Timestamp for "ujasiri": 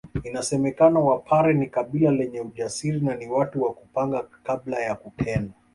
2.41-3.01